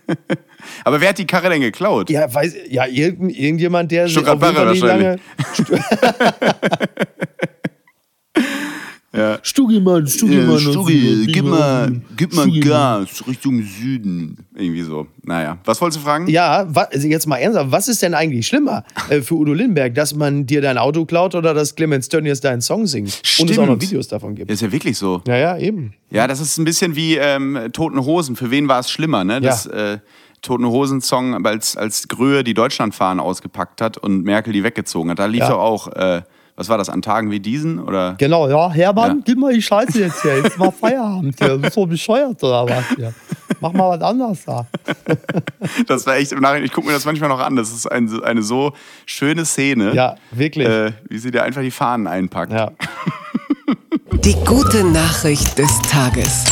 [0.83, 2.11] aber wer hat die Karre denn geklaut?
[2.11, 5.19] Ja, weiß, ja irgend, irgendjemand, der Stuttgart Barre wahrscheinlich.
[9.19, 9.38] Ja.
[9.43, 10.51] Stuggi-Mann, Stuggi-Mann.
[10.51, 14.38] Ja, Stuggi, gib mal, gib mal Gas Richtung Süden.
[14.55, 15.07] Irgendwie so.
[15.23, 16.27] Naja, was wolltest du fragen?
[16.29, 20.15] Ja, also jetzt mal ernsthaft, was ist denn eigentlich schlimmer äh, für Udo Lindenberg, dass
[20.15, 23.19] man dir dein Auto klaut oder dass Clemens Tönnies deinen Song singt?
[23.23, 23.49] Stimmt.
[23.49, 24.49] Und es auch noch Videos davon gibt.
[24.49, 25.21] Ist ja wirklich so.
[25.27, 25.93] Ja, ja, eben.
[26.11, 28.38] Ja, das ist ein bisschen wie ähm, Toten Hosen.
[28.38, 29.41] Für wen war es schlimmer, ne?
[29.41, 29.95] Das, ja.
[29.95, 29.99] äh,
[30.41, 35.20] Toten Hosen Song, als, als Gröhe die Deutschlandfahnen ausgepackt hat und Merkel die weggezogen hat.
[35.20, 35.50] Da lief ja.
[35.50, 35.87] doch auch...
[35.89, 36.22] Äh,
[36.59, 37.79] was war das, an Tagen wie diesen?
[37.79, 38.15] Oder?
[38.17, 39.24] Genau, ja, Hermann, ja.
[39.24, 41.48] gib mal die Scheiße jetzt hier, jetzt mal Feierabend hier.
[41.48, 43.13] Du bist so bescheuert oder was hier.
[43.61, 44.67] Mach mal was anderes da.
[45.87, 48.22] das war echt im Nachhinein, ich gucke mir das manchmal noch an, das ist ein,
[48.24, 48.74] eine so
[49.05, 49.93] schöne Szene.
[49.93, 50.67] Ja, wirklich.
[50.67, 52.51] Äh, wie sie dir einfach die Fahnen einpackt.
[52.51, 52.72] Ja.
[54.25, 56.43] Die gute Nachricht des Tages.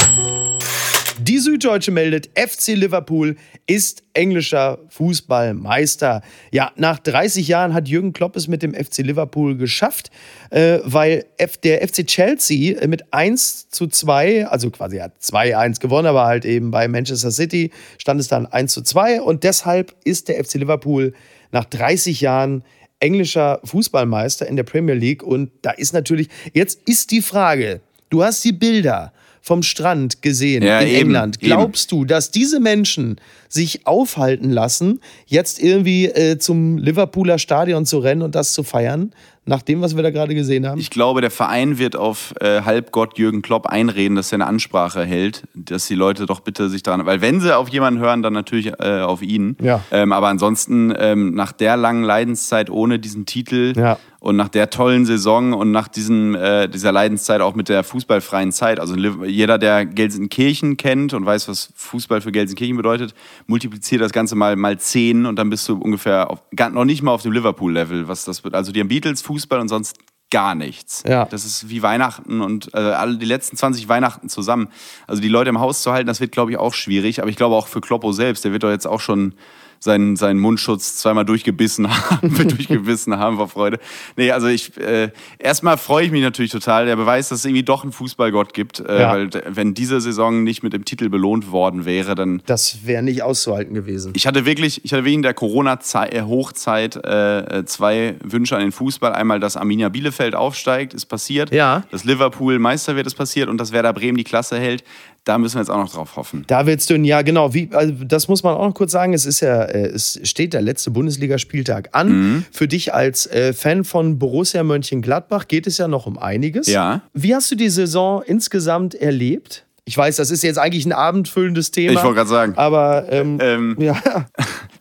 [1.27, 3.35] Die Süddeutsche meldet, FC Liverpool
[3.65, 6.21] ist englischer Fußballmeister.
[6.53, 10.09] Ja, nach 30 Jahren hat Jürgen Klopp es mit dem FC Liverpool geschafft,
[10.51, 16.07] äh, weil F der FC Chelsea mit 1 zu 2, also quasi hat 2-1 gewonnen,
[16.07, 20.29] aber halt eben bei Manchester City stand es dann 1 zu 2 und deshalb ist
[20.29, 21.13] der FC Liverpool
[21.51, 22.63] nach 30 Jahren
[23.01, 25.23] englischer Fußballmeister in der Premier League.
[25.23, 29.11] Und da ist natürlich, jetzt ist die Frage, du hast die Bilder
[29.47, 31.39] vom Strand gesehen ja, in eben, England.
[31.39, 32.01] Glaubst eben.
[32.01, 38.21] du, dass diese Menschen sich aufhalten lassen, jetzt irgendwie äh, zum Liverpooler Stadion zu rennen
[38.21, 39.13] und das zu feiern?
[39.47, 40.77] nach dem, was wir da gerade gesehen haben?
[40.77, 45.05] Ich glaube, der Verein wird auf äh, Halbgott Jürgen Klopp einreden, dass er eine Ansprache
[45.05, 48.33] hält, dass die Leute doch bitte sich daran, weil wenn sie auf jemanden hören, dann
[48.33, 49.55] natürlich äh, auf ihn.
[49.61, 49.81] Ja.
[49.91, 53.97] Ähm, aber ansonsten ähm, nach der langen Leidenszeit ohne diesen Titel ja.
[54.19, 58.51] Und nach der tollen Saison und nach diesem, äh, dieser Leidenszeit auch mit der fußballfreien
[58.51, 63.13] Zeit, also jeder, der Gelsenkirchen kennt und weiß, was Fußball für Gelsenkirchen bedeutet,
[63.47, 67.11] multipliziert das Ganze mal mal zehn und dann bist du ungefähr auf, noch nicht mal
[67.11, 68.53] auf dem Liverpool-Level, was das wird.
[68.53, 69.97] Also die haben Beatles Fußball Fußball und sonst
[70.29, 71.03] gar nichts.
[71.07, 71.25] Ja.
[71.25, 74.67] Das ist wie Weihnachten und äh, alle die letzten 20 Weihnachten zusammen.
[75.05, 77.21] Also die Leute im Haus zu halten, das wird, glaube ich, auch schwierig.
[77.21, 79.35] Aber ich glaube auch für Kloppo selbst, der wird doch jetzt auch schon
[79.79, 83.79] seinen, seinen Mundschutz zweimal durchgebissen haben, durchgebissen haben vor Freude.
[84.15, 86.85] Nee, also ich, äh, erstmal freue ich mich natürlich total.
[86.85, 88.79] Der Beweis, dass es irgendwie doch einen Fußballgott gibt.
[88.79, 89.11] Äh, ja.
[89.11, 92.41] Weil wenn diese Saison nicht mit dem Titel belohnt worden wäre, dann.
[92.45, 94.13] Das wäre nicht auszuhalten gewesen.
[94.15, 99.13] Ich hatte wirklich, ich hatte wegen der Corona-Hochzeit äh, zwei Wünsche an den Fußball.
[99.13, 101.53] Einmal, dass Arminia Bielefeld aufsteigt, ist passiert.
[101.53, 101.83] Ja.
[101.91, 103.49] Dass Liverpool Meister wird, ist passiert.
[103.49, 104.83] Und dass Werder Bremen die Klasse hält.
[105.27, 106.45] Da müssen wir jetzt auch noch drauf hoffen.
[106.47, 109.25] Da willst du, ja genau, wie, also das muss man auch noch kurz sagen, es
[109.25, 112.09] ist ja, äh, es steht der letzte Bundesligaspieltag an.
[112.09, 112.45] Mhm.
[112.49, 116.67] Für dich als äh, Fan von Borussia Mönchengladbach geht es ja noch um einiges.
[116.67, 117.01] Ja.
[117.13, 119.65] Wie hast du die Saison insgesamt erlebt?
[119.83, 121.91] Ich weiß, das ist jetzt eigentlich ein abendfüllendes Thema.
[121.91, 122.53] Ich wollte gerade sagen.
[122.55, 123.95] Aber ähm, ähm, ja.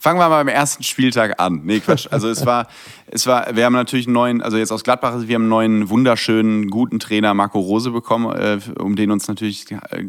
[0.07, 1.63] fangen wir mal beim ersten Spieltag an.
[1.65, 2.07] Nee, Quatsch.
[2.13, 2.69] Also es war,
[3.09, 5.91] es war, wir haben natürlich einen neuen, also jetzt aus Gladbach, wir haben einen neuen,
[5.91, 9.65] wunderschönen, guten Trainer Marco Rose bekommen, äh, um den uns natürlich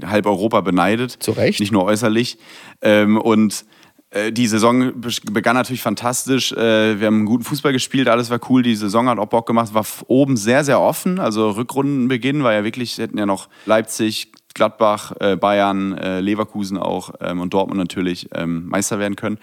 [0.06, 1.14] halb Europa beneidet.
[1.14, 1.60] Zu Recht.
[1.60, 2.38] Nicht nur äußerlich.
[2.84, 3.66] Ähm, und
[4.12, 6.52] äh, die Saison begann natürlich fantastisch.
[6.52, 8.62] Äh, wir haben guten Fußball gespielt, alles war cool.
[8.62, 11.20] Die Saison hat auch Bock gemacht, war oben sehr, sehr offen.
[11.20, 17.40] Also Rückrundenbeginn war ja wirklich, hätten ja noch Leipzig, Gladbach, äh, Bayern, Leverkusen auch ähm,
[17.40, 19.38] und Dortmund natürlich ähm, Meister werden können.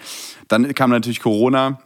[0.48, 1.78] Dann kam natürlich Corona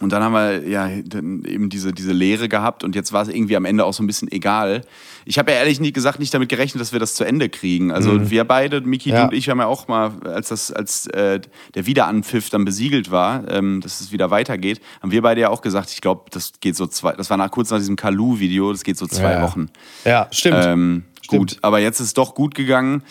[0.00, 3.56] und dann haben wir ja eben diese, diese Lehre gehabt und jetzt war es irgendwie
[3.56, 4.82] am Ende auch so ein bisschen egal.
[5.24, 7.90] Ich habe ja ehrlich nicht gesagt nicht damit gerechnet, dass wir das zu Ende kriegen.
[7.90, 8.30] Also mhm.
[8.30, 9.24] wir beide, Miki ja.
[9.24, 11.40] und ich, haben ja auch mal, als das, als äh,
[11.74, 15.62] der Wiederanpfiff dann besiegelt war, ähm, dass es wieder weitergeht, haben wir beide ja auch
[15.62, 18.84] gesagt, ich glaube, das geht so zwei, das war nach, kurz nach diesem Kalu-Video, das
[18.84, 19.42] geht so zwei ja.
[19.42, 19.68] Wochen.
[20.04, 20.64] Ja, stimmt.
[20.64, 21.52] Ähm, stimmt.
[21.52, 23.02] Gut, aber jetzt ist es doch gut gegangen.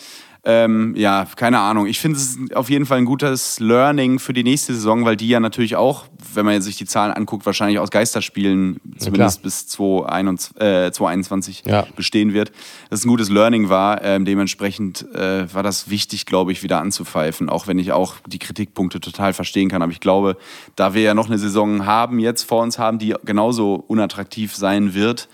[0.44, 1.86] Ähm, ja, keine Ahnung.
[1.86, 5.28] Ich finde es auf jeden Fall ein gutes Learning für die nächste Saison, weil die
[5.28, 11.66] ja natürlich auch, wenn man sich die Zahlen anguckt, wahrscheinlich aus Geisterspielen zumindest bis 2021,
[11.66, 11.86] äh, ja.
[11.96, 12.52] bestehen wird.
[12.88, 14.02] Das ein gutes Learning war.
[14.02, 18.38] Ähm, dementsprechend äh, war das wichtig, glaube ich, wieder anzupfeifen, auch wenn ich auch die
[18.38, 19.82] Kritikpunkte total verstehen kann.
[19.82, 20.36] Aber ich glaube,
[20.76, 24.94] da wir ja noch eine Saison haben, jetzt vor uns haben, die genauso unattraktiv sein
[24.94, 25.28] wird,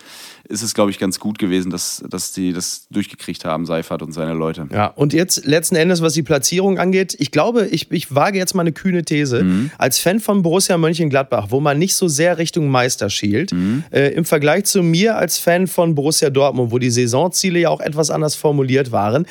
[0.48, 4.12] ist es, glaube ich, ganz gut gewesen, dass, dass die das durchgekriegt haben, Seifert und
[4.12, 4.68] seine Leute.
[4.72, 8.54] Ja, und jetzt letzten Endes, was die Platzierung angeht, ich glaube, ich, ich wage jetzt
[8.54, 9.44] mal eine kühne These.
[9.44, 9.70] Mhm.
[9.78, 13.84] Als Fan von Borussia Mönchengladbach, wo man nicht so sehr Richtung Meister schielt, mhm.
[13.90, 17.80] äh, im Vergleich zu mir als Fan von Borussia Dortmund, wo die Saisonziele ja auch
[17.80, 19.26] etwas anders formuliert waren,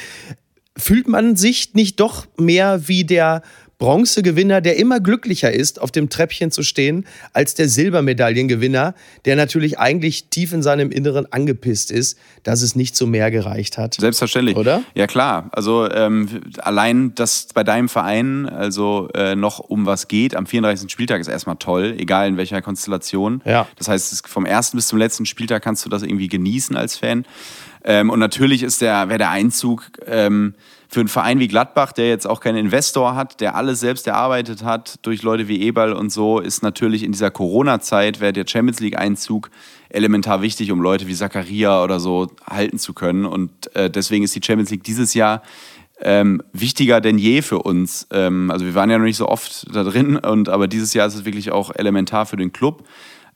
[0.76, 3.44] fühlt man sich nicht doch mehr wie der
[3.78, 9.80] Bronzegewinner, der immer glücklicher ist, auf dem Treppchen zu stehen, als der Silbermedaillengewinner, der natürlich
[9.80, 13.96] eigentlich tief in seinem Inneren angepisst ist, dass es nicht zu mehr gereicht hat.
[13.96, 14.56] Selbstverständlich.
[14.56, 14.84] Oder?
[14.96, 15.50] Ja, klar.
[15.52, 20.90] Also ähm, allein, dass bei deinem Verein also äh, noch um was geht, am 34.
[20.90, 23.42] Spieltag ist erstmal toll, egal in welcher Konstellation.
[23.46, 23.68] Ja.
[23.78, 27.26] Das heißt, vom ersten bis zum letzten Spieltag kannst du das irgendwie genießen als Fan.
[27.84, 30.54] Ähm, und natürlich ist der, wäre der Einzug ähm,
[30.88, 34.64] für einen Verein wie Gladbach, der jetzt auch keinen Investor hat, der alles selbst erarbeitet
[34.64, 38.80] hat durch Leute wie Eberl und so, ist natürlich in dieser Corona-Zeit, wäre der Champions
[38.80, 39.50] League-Einzug
[39.90, 43.26] elementar wichtig, um Leute wie Zakaria oder so halten zu können.
[43.26, 45.42] Und äh, deswegen ist die Champions League dieses Jahr
[46.02, 48.08] ähm, wichtiger denn je für uns.
[48.12, 51.08] Ähm, also wir waren ja noch nicht so oft da drin, und, aber dieses Jahr
[51.08, 52.84] ist es wirklich auch elementar für den Club.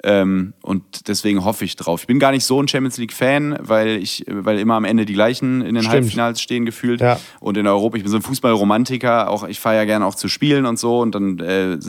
[0.03, 2.01] Ähm, und deswegen hoffe ich drauf.
[2.01, 5.13] Ich bin gar nicht so ein Champions League-Fan, weil ich, weil immer am Ende die
[5.13, 5.93] gleichen in den Stimmt.
[5.93, 7.01] Halbfinals stehen gefühlt.
[7.01, 7.19] Ja.
[7.39, 10.27] Und in Europa, ich bin so ein Fußballromantiker, auch ich fahre ja gerne auch zu
[10.27, 10.99] spielen und so.
[10.99, 11.81] Und dann äh, in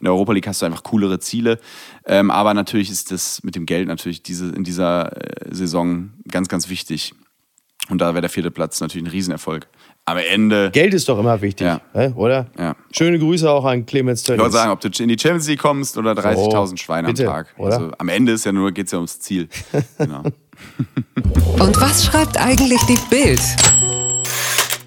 [0.00, 1.58] der Europa League hast du einfach coolere Ziele.
[2.06, 6.48] Ähm, aber natürlich ist das mit dem Geld natürlich diese, in dieser äh, Saison ganz,
[6.48, 7.14] ganz wichtig.
[7.88, 9.66] Und da wäre der vierte Platz natürlich ein Riesenerfolg
[10.04, 10.70] am Ende.
[10.72, 12.12] Geld ist doch immer wichtig, ja.
[12.14, 12.46] oder?
[12.58, 12.74] Ja.
[12.90, 14.38] Schöne Grüße auch an Clemens Tönnies.
[14.38, 17.28] Ich wollte sagen, ob du in die Champions League kommst oder 30.000 so, Schweine bitte,
[17.28, 17.54] am Tag.
[17.56, 17.76] Oder?
[17.76, 19.48] Also, am Ende ist ja nur, geht es ja ums Ziel.
[19.98, 20.22] genau.
[21.58, 23.40] Und was schreibt eigentlich die Bild?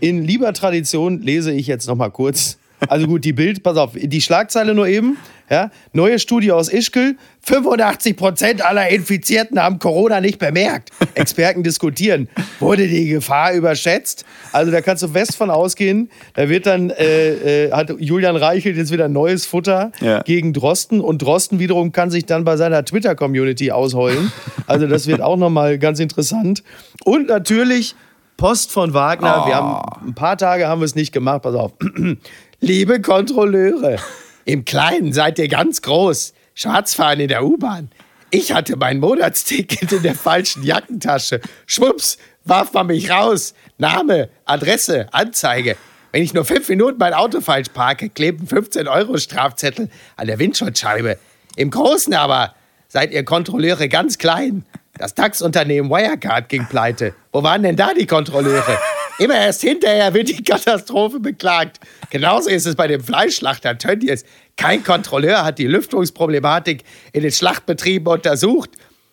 [0.01, 2.57] In lieber Tradition lese ich jetzt noch mal kurz.
[2.87, 5.17] Also gut, die Bild, pass auf, die Schlagzeile nur eben.
[5.49, 7.15] Ja, neue Studie aus Ischgl.
[7.41, 10.89] 85 Prozent aller Infizierten haben Corona nicht bemerkt.
[11.13, 12.27] Experten diskutieren.
[12.59, 14.25] Wurde die Gefahr überschätzt?
[14.51, 16.09] Also da kannst du fest von ausgehen.
[16.33, 20.23] Da wird dann, äh, äh, hat Julian Reichelt jetzt wieder neues Futter ja.
[20.23, 20.99] gegen Drosten.
[20.99, 24.31] Und Drosten wiederum kann sich dann bei seiner Twitter-Community ausheulen.
[24.65, 26.63] Also das wird auch nochmal ganz interessant.
[27.03, 27.95] Und natürlich
[28.37, 29.43] Post von Wagner.
[29.43, 29.47] Oh.
[29.47, 31.43] Wir haben ein paar Tage haben wir es nicht gemacht.
[31.43, 31.73] Pass auf.
[32.59, 33.97] Liebe Kontrolleure.
[34.45, 36.33] Im Kleinen seid ihr ganz groß.
[36.53, 37.89] Schwarzfahren in der U-Bahn.
[38.29, 41.41] Ich hatte mein Monatsticket in der falschen Jackentasche.
[41.65, 43.55] Schwupps, warf man mich raus.
[43.79, 45.75] Name, Adresse, Anzeige.
[46.11, 50.37] Wenn ich nur fünf Minuten mein Auto falsch parke, kleben 15 Euro Strafzettel an der
[50.37, 51.17] Windschutzscheibe.
[51.55, 52.53] Im Großen aber
[52.87, 54.63] seid ihr Kontrolleure ganz klein.
[54.97, 57.15] Das DAX-Unternehmen Wirecard ging pleite.
[57.31, 58.79] Wo waren denn da die Kontrolleure?
[59.17, 61.79] Immer erst hinterher wird die Katastrophe beklagt.
[62.09, 64.25] Genauso ist es bei dem Fleischschlachter Tönnies.
[64.57, 68.71] Kein Kontrolleur hat die Lüftungsproblematik in den Schlachtbetrieben untersucht.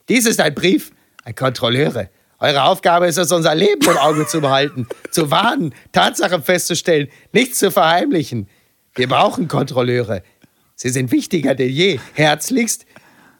[0.08, 0.90] Dies ist ein Brief
[1.24, 2.10] an Kontrolleure.
[2.40, 7.60] Eure Aufgabe ist es, unser Leben im Auge zu behalten, zu warnen, Tatsachen festzustellen, nichts
[7.60, 8.48] zu verheimlichen.
[8.96, 10.24] Wir brauchen Kontrolleure.
[10.74, 12.00] Sie sind wichtiger denn je.
[12.14, 12.86] Herzlichst,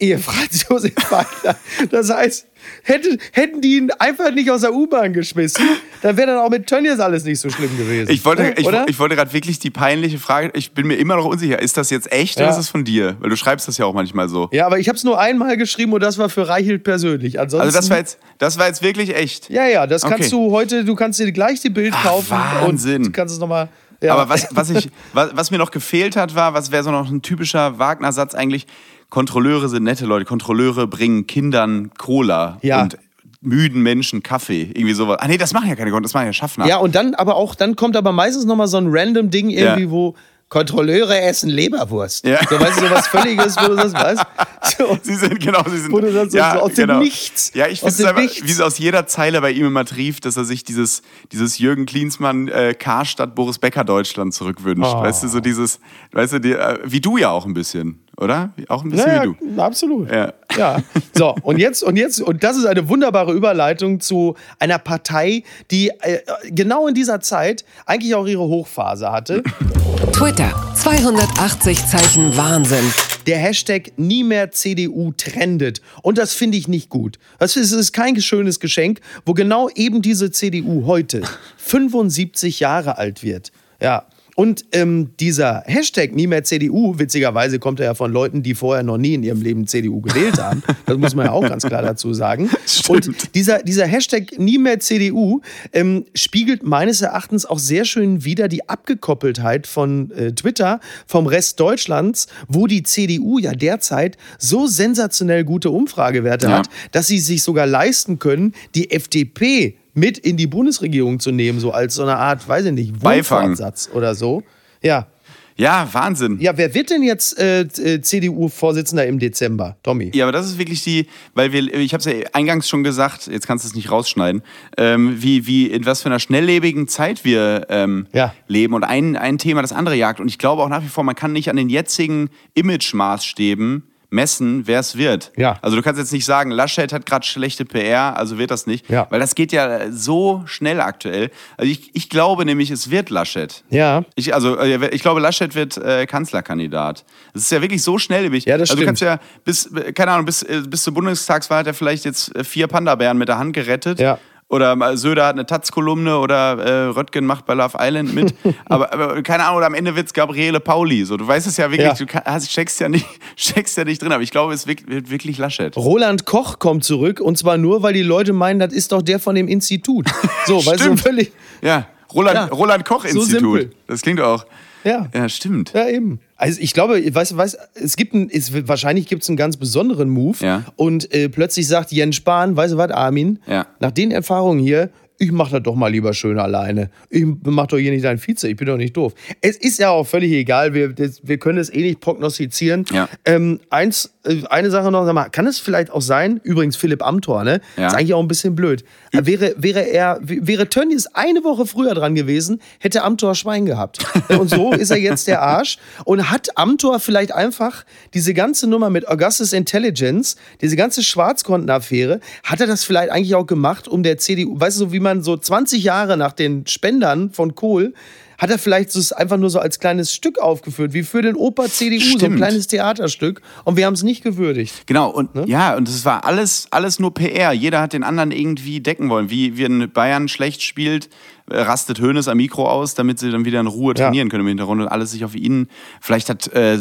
[0.03, 1.57] ihr Franz Josef Wagner.
[1.91, 2.47] Das heißt,
[2.83, 5.65] hätte, hätten die ihn einfach nicht aus der U-Bahn geschmissen,
[6.03, 8.11] dann wäre dann auch mit Tönnies alles nicht so schlimm gewesen.
[8.11, 11.25] Ich wollte, ich, ich, wollte gerade wirklich die peinliche Frage, ich bin mir immer noch
[11.25, 12.47] unsicher, ist das jetzt echt ja.
[12.47, 13.17] oder ist es von dir?
[13.21, 14.49] Weil du schreibst das ja auch manchmal so.
[14.53, 17.39] Ja, aber ich habe es nur einmal geschrieben und das war für Reichelt persönlich.
[17.39, 19.51] Ansonsten, also das war, jetzt, das war jetzt wirklich echt?
[19.51, 20.31] Ja, ja, das kannst okay.
[20.31, 23.07] du heute, du kannst dir gleich die Bild Ach, kaufen Wahnsinn.
[23.07, 23.69] und kannst es nochmal
[24.01, 24.15] Ja.
[24.15, 27.09] Aber was, was, ich, was, was mir noch gefehlt hat, war, was wäre so noch
[27.09, 28.67] ein typischer Wagner-Satz eigentlich?
[29.13, 30.25] Kontrolleure sind nette Leute.
[30.25, 32.81] Kontrolleure bringen Kindern Cola Ja.
[32.81, 32.97] und
[33.43, 34.71] müden Menschen Kaffee.
[34.75, 35.19] Irgendwie sowas.
[35.21, 36.67] Ah nee, das machen ja keine Kontrolleure, das machen ja Schaffner.
[36.67, 39.83] Ja, und dann aber auch, dann kommt aber meistens nochmal so ein random Ding irgendwie,
[39.83, 39.91] Ja.
[39.91, 40.15] wo
[40.53, 42.27] Kontrolleure essen Leberwurst.
[42.27, 42.39] Ja.
[42.47, 44.23] So, weißt du, so was Völliges, wo du das weißt.
[44.79, 44.97] So.
[45.03, 45.91] Sie sind, genau, sie sind.
[45.93, 47.51] Wo du sagst, so aus dem Nichts.
[47.53, 48.45] Ja, ich finde es einfach, Nichts.
[48.47, 51.85] wie es aus jeder Zeile bei ihm immer trieft, dass er sich dieses, dieses Jürgen
[51.85, 54.93] Klinsmann, äh, Karstadt, Boris Becker Deutschland zurückwünscht.
[54.95, 55.03] Oh.
[55.03, 55.81] Weißt du, so dieses,
[56.13, 58.53] weißt du, die, äh, wie du ja auch ein bisschen, oder?
[58.69, 59.37] Auch ein bisschen Ja, wie du.
[59.57, 60.13] ja, absolut.
[60.13, 60.33] Ja.
[60.57, 60.79] Ja.
[61.13, 65.89] So, und jetzt, und jetzt, und das ist eine wunderbare Überleitung zu einer Partei, die
[65.89, 69.43] äh, genau in dieser Zeit eigentlich auch ihre Hochphase hatte.
[70.23, 70.55] Twitter.
[70.77, 72.89] 280 Zeichen Wahnsinn.
[73.27, 75.81] Der Hashtag nie mehr CDU trendet.
[76.01, 77.19] Und das finde ich nicht gut.
[77.41, 81.23] Das ist, ist kein schönes Geschenk, wo genau eben diese CDU heute
[81.57, 83.51] 75 Jahre alt wird.
[83.81, 84.07] Ja.
[84.35, 88.83] Und ähm, dieser Hashtag nie mehr CDU, witzigerweise kommt er ja von Leuten, die vorher
[88.83, 90.63] noch nie in ihrem Leben CDU gewählt haben.
[90.87, 92.49] Das muss man ja auch ganz klar dazu sagen.
[92.67, 93.09] Stimmt.
[93.09, 95.43] Und dieser, dieser Hashtag nie mehr CDU
[95.73, 101.61] ähm, spiegelt meines Erachtens auch sehr schön wieder die Abgekoppeltheit von äh, Twitter vom Rest
[101.61, 106.59] Deutschlands, wo die CDU ja derzeit so sensationell gute Umfragewerte Ja.
[106.59, 111.61] hat, dass sie sich sogar leisten können, die FDP mit in die Bundesregierung zu nehmen,
[111.61, 113.03] so als so eine Art, weiß ich nicht.
[113.05, 114.43] Wohlfahrtssatz oder so.
[114.83, 115.07] Ja.
[115.55, 116.39] Ja, Wahnsinn.
[116.41, 119.77] Ja, wer wird denn jetzt äh, äh, CDU-Vorsitzender im Dezember?
[119.83, 120.11] Tommy.
[120.15, 123.27] Ja, aber das ist wirklich die, weil wir, ich habe es ja eingangs schon gesagt,
[123.27, 124.43] jetzt kannst du es nicht rausschneiden,
[124.79, 128.35] ähm, wie, wie in was für einer schnelllebigen Zeit wir ähm, Ja.
[128.49, 130.21] leben und ein, ein Thema das andere jagt.
[130.21, 134.67] Und ich glaube auch nach wie vor, man kann nicht an den jetzigen Image-Maßstäben messen,
[134.67, 135.33] wer es wird.
[135.37, 135.59] Ja.
[135.63, 138.89] Also du kannst jetzt nicht sagen, Laschet hat gerade schlechte PR, also wird das nicht.
[138.91, 139.07] Ja.
[139.11, 141.31] Weil das geht ja so schnell aktuell.
[141.57, 143.65] Also ich, ich glaube nämlich, es wird Laschet.
[143.71, 144.05] Ja.
[144.15, 147.05] Ich, also, äh, ich glaube, Laschet wird äh, Kanzlerkandidat.
[147.33, 148.45] Das ist ja wirklich so schnelllebig.
[148.45, 151.61] Ja, das also, du kannst ja bis, äh, keine Ahnung, bis, äh, bis zur Bundestagswahl
[151.61, 153.99] hat er vielleicht jetzt vier Panda-Bären mit der Hand gerettet.
[153.99, 154.19] Ja.
[154.53, 158.35] Oder mal Söder hat eine Taz-Kolumne oder äh, Röttgen macht bei Love Island mit.
[158.67, 161.05] aber, aber keine Ahnung, oder am Ende wird es Gabriele Pauli.
[161.07, 161.95] So, du weißt es ja wirklich, Ja.
[161.95, 164.13] du kann, hast, steckst, ja nicht, steckst ja nicht drin.
[164.13, 165.75] Aber ich glaube, es wird, wird wirklich Laschet.
[165.77, 169.19] Roland Koch kommt zurück und zwar nur, weil die Leute meinen, das ist doch der
[169.19, 170.07] von dem Institut.
[170.47, 171.33] So, weißt du, völlig.
[171.63, 172.45] Ja, Roland, Ja.
[172.47, 173.31] Roland Koch-Institut.
[173.31, 173.71] simpel.
[173.87, 174.45] das klingt auch.
[174.85, 175.09] Ja.
[175.15, 175.73] Ja, stimmt.
[175.75, 176.21] Ja, eben.
[176.37, 179.57] Also ich glaube, weißt du, weißt, es gibt ein, es, wahrscheinlich gibt es einen ganz
[179.57, 180.39] besonderen Move.
[180.45, 180.65] Ja.
[180.77, 183.39] Und äh, plötzlich sagt Jens Spahn, weißt du was, Armin?
[183.47, 183.67] Ja.
[183.81, 186.91] Nach den Erfahrungen hier, ich mach das doch mal lieber schön alleine.
[187.11, 189.15] Ich mach doch hier nicht deinen Vize, ich bin doch nicht doof.
[189.41, 192.85] Es ist ja auch völlig egal, wir, wir können es eh nicht prognostizieren.
[192.93, 193.09] Ja.
[193.25, 197.03] Ähm, eins, äh, eine Sache noch, sag mal, kann es vielleicht auch sein, übrigens Philipp
[197.07, 197.61] Amthor, ne?
[197.77, 197.89] Ja.
[197.89, 198.85] Ist eigentlich auch ein bisschen blöd.
[199.13, 204.05] Äh, Wäre, wäre er, wäre Tönnies eine Woche früher dran gewesen, hätte Amthor Schwein gehabt.
[204.29, 205.79] Äh, Und so ist er jetzt der Arsch.
[206.05, 212.61] Und hat Amthor vielleicht einfach diese ganze Nummer mit Augustus Intelligence, diese ganze Schwarzkontenaffäre, hat
[212.61, 215.37] er das vielleicht eigentlich auch gemacht, um der CDU, weißt du, so wie man so
[215.37, 217.95] 20 Jahre nach den Spendern von Kohl,
[218.43, 221.37] hat er vielleicht so es einfach nur so als kleines Stück aufgeführt, wie für den
[221.37, 222.37] Oper CDU, so ein Stimmt.
[222.37, 223.41] kleines Theaterstück.
[223.65, 224.87] Und wir haben es nicht gewürdigt.
[224.87, 225.45] Genau, und Ne?
[225.47, 227.53] ja, und es war alles, alles nur PR.
[227.53, 229.31] Jeder hat den anderen irgendwie decken wollen.
[229.31, 231.09] Wie wenn Bayern schlecht spielt,
[231.51, 234.05] äh, rastet Hoeneß am Mikro aus, damit sie dann wieder in Ruhe Ja.
[234.07, 235.69] trainieren können im Hintergrund und alles sich auf ihn.
[236.01, 236.77] Vielleicht hat äh,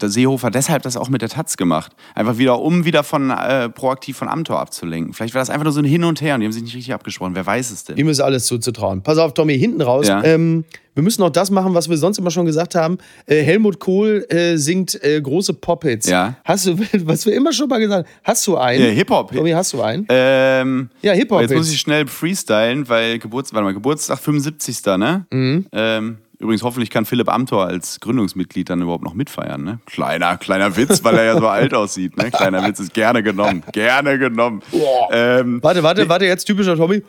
[0.00, 1.92] Seehofer deshalb das auch mit der Taz gemacht.
[2.14, 5.12] Einfach wieder, um wieder von äh, proaktiv von Amtor abzulenken.
[5.14, 6.74] Vielleicht war das einfach nur so ein Hin und Her und die haben sich nicht
[6.76, 7.34] richtig abgesprochen.
[7.34, 7.96] Wer weiß es denn?
[7.96, 9.02] Ihm ist alles zuzutrauen.
[9.02, 10.08] Pass auf, Tommy, hinten raus.
[10.08, 10.22] Ja.
[10.24, 10.64] Ähm,
[10.96, 12.96] wir müssen noch das machen, was wir sonst immer schon gesagt haben.
[13.26, 16.08] Äh, Helmut Kohl äh, singt äh, große Pop-Hits.
[16.08, 16.36] Ja.
[16.42, 18.82] Hast du, was wir immer schon mal gesagt haben, hast du einen?
[18.82, 19.30] Ja, Hip-Hop.
[19.30, 20.06] Tommy, hast du einen?
[20.08, 24.86] Ähm, Ja, Hip-Hop Jetzt muss ich schnell freestylen, weil Geburts warte mal, Geburtstag 75.
[24.96, 25.26] Ne?
[25.30, 25.66] Mhm.
[25.72, 29.62] Ähm, übrigens, hoffentlich kann Philipp Amthor als Gründungsmitglied dann überhaupt noch mitfeiern.
[29.64, 29.80] Ne?
[29.84, 32.16] Kleiner, kleiner Witz, weil er ja so alt aussieht.
[32.16, 32.30] Ne?
[32.30, 33.62] Kleiner Witz ist gerne genommen.
[33.72, 34.62] Gerne genommen.
[35.10, 37.02] Ähm, Warte, warte, warte, jetzt typischer Tommy.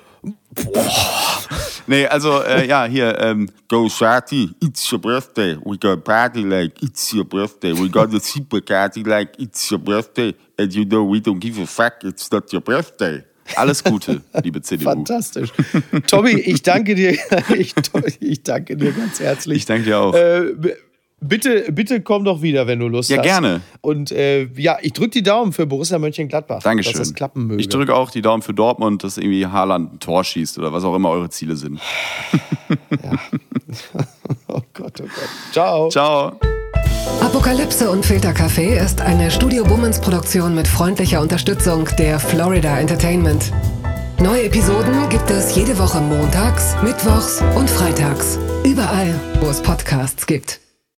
[1.88, 3.18] Nee, also, äh, ja, hier.
[3.20, 5.58] Ähm, Go Shati, it's your birthday.
[5.64, 7.74] We got party like it's your birthday.
[7.74, 10.34] We got a super party like it's your birthday.
[10.60, 13.24] And you know we don't give a fuck, it's not your birthday.
[13.56, 14.84] alles Gute, liebe CDU.
[14.84, 15.52] Fantastisch.
[16.08, 17.18] Tommy, ich danke dir.
[17.58, 17.74] Ich,
[18.20, 19.60] ich danke dir ganz herzlich.
[19.60, 20.14] Ich danke dir auch.
[20.14, 20.54] Äh,
[21.20, 23.24] bitte, bitte komm doch wieder, wenn du Lust Ja, hast.
[23.24, 23.62] gerne.
[23.82, 26.62] Und äh, ja, ich drücke die Daumen für Borussia Mönchengladbach.
[26.64, 26.94] Dankeschön.
[26.94, 27.62] Dass das klappen möge.
[27.62, 30.84] Ich drücke auch die Daumen für Dortmund, dass irgendwie Haaland ein Tor schießt oder was
[30.84, 31.80] auch immer eure Ziele sind.
[34.48, 35.30] Oh Gott, oh Gott.
[35.52, 35.90] Ciao.
[35.90, 36.40] Ciao.
[37.22, 43.52] Apokalypse und Filtercafé ist eine Studio Bummens Produktion mit freundlicher Unterstützung der Florida Entertainment.
[44.20, 48.40] Neue Episoden gibt es jede Woche montags, mittwochs und freitags.
[48.66, 50.60] Überall, wo es Podcasts gibt.